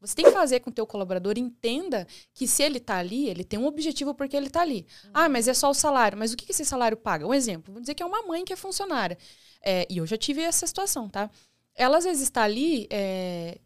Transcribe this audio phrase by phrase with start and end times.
[0.00, 3.28] Você tem que fazer com que o teu colaborador entenda que se ele está ali,
[3.28, 4.86] ele tem um objetivo porque ele está ali.
[5.04, 5.10] Uhum.
[5.12, 6.16] Ah, mas é só o salário.
[6.16, 7.26] Mas o que esse salário paga?
[7.26, 9.18] Um exemplo, vamos dizer que é uma mãe que é funcionária.
[9.62, 11.30] É, e eu já tive essa situação, tá?
[11.74, 13.58] Ela às vezes está ali, é,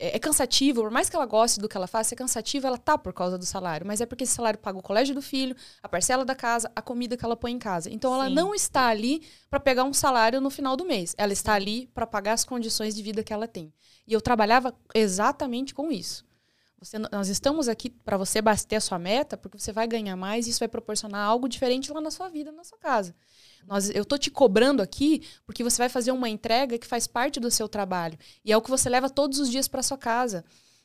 [0.00, 2.78] é, é cansativo, por mais que ela goste do que ela faz, é cansativo, ela
[2.78, 3.86] tá por causa do salário.
[3.86, 6.80] Mas é porque esse salário paga o colégio do filho, a parcela da casa, a
[6.80, 7.90] comida que ela põe em casa.
[7.90, 8.34] Então ela Sim.
[8.34, 11.14] não está ali para pegar um salário no final do mês.
[11.18, 13.72] Ela está ali para pagar as condições de vida que ela tem.
[14.06, 16.24] E eu trabalhava exatamente com isso.
[16.80, 20.46] Você, nós estamos aqui para você bater a sua meta, porque você vai ganhar mais
[20.46, 23.14] e isso vai proporcionar algo diferente lá na sua vida, na sua casa.
[23.66, 27.38] Nós, eu tô te cobrando aqui porque você vai fazer uma entrega que faz parte
[27.38, 28.18] do seu trabalho.
[28.42, 30.42] E é o que você leva todos os dias para sua casa.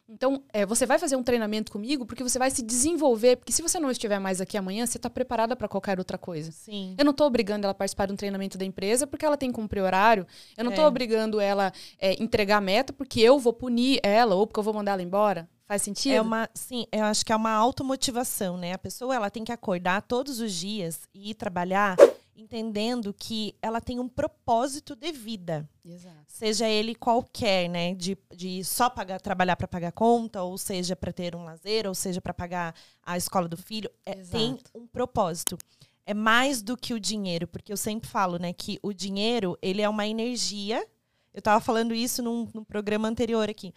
[0.08, 3.38] Então, é, você vai fazer um treinamento comigo porque você vai se desenvolver.
[3.38, 6.52] Porque se você não estiver mais aqui amanhã, você está preparada para qualquer outra coisa.
[6.52, 6.94] Sim.
[6.98, 9.50] Eu não estou obrigando ela a participar de um treinamento da empresa porque ela tem
[9.50, 10.28] que cumprir horário.
[10.58, 10.88] Eu não estou é.
[10.90, 14.74] obrigando ela a é, entregar meta porque eu vou punir ela ou porque eu vou
[14.74, 15.50] mandar ela embora.
[15.68, 16.14] Faz sentido?
[16.14, 18.74] É uma, sim, eu acho que é uma automotivação, né?
[18.74, 21.98] A pessoa ela tem que acordar todos os dias e ir trabalhar
[22.36, 25.68] entendendo que ela tem um propósito de vida.
[25.84, 26.16] Exato.
[26.28, 27.96] Seja ele qualquer, né?
[27.96, 31.96] De, de só pagar, trabalhar para pagar conta, ou seja, para ter um lazer, ou
[31.96, 33.90] seja, para pagar a escola do filho.
[34.06, 35.58] É, tem um propósito.
[36.06, 39.82] É mais do que o dinheiro, porque eu sempre falo, né, que o dinheiro, ele
[39.82, 40.86] é uma energia.
[41.34, 43.74] Eu estava falando isso num, num programa anterior aqui.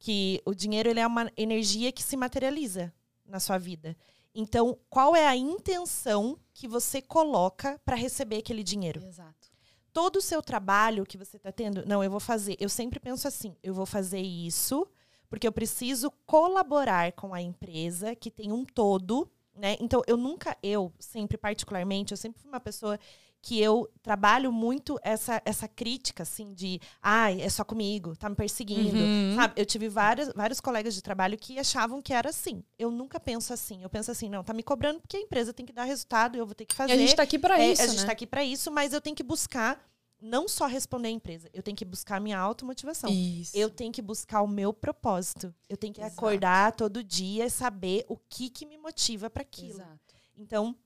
[0.00, 2.92] Que o dinheiro ele é uma energia que se materializa
[3.24, 3.96] na sua vida.
[4.34, 9.04] Então, qual é a intenção que você coloca para receber aquele dinheiro?
[9.04, 9.48] Exato.
[9.92, 12.56] Todo o seu trabalho que você está tendo, não, eu vou fazer.
[12.58, 14.86] Eu sempre penso assim: eu vou fazer isso
[15.30, 19.76] porque eu preciso colaborar com a empresa que tem um todo, né?
[19.80, 22.98] Então, eu nunca, eu sempre particularmente, eu sempre fui uma pessoa
[23.42, 28.36] que eu trabalho muito essa, essa crítica, assim, de ai, é só comigo, tá me
[28.36, 28.98] perseguindo.
[28.98, 29.34] Uhum.
[29.34, 29.54] Sabe?
[29.56, 32.62] Eu tive vários, vários colegas de trabalho que achavam que era assim.
[32.78, 33.82] Eu nunca penso assim.
[33.82, 36.44] Eu penso assim, não, tá me cobrando porque a empresa tem que dar resultado, eu
[36.44, 36.92] vou ter que fazer.
[36.92, 37.82] E a gente tá aqui para é, isso.
[37.82, 38.06] A gente né?
[38.06, 39.82] tá aqui para isso, mas eu tenho que buscar
[40.20, 43.10] não só responder a empresa, eu tenho que buscar a minha automotivação.
[43.10, 43.56] Isso.
[43.56, 45.54] Eu tenho que buscar o meu propósito.
[45.68, 46.14] Eu tenho que Exato.
[46.14, 49.80] acordar todo dia e saber o que, que me motiva para aquilo.
[49.80, 50.14] Exato.
[50.36, 50.76] Então,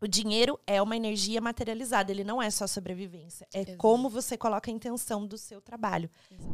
[0.00, 3.46] o dinheiro é uma energia materializada, ele não é só sobrevivência.
[3.52, 3.78] É Exato.
[3.78, 6.10] como você coloca a intenção do seu trabalho.
[6.30, 6.50] Exato.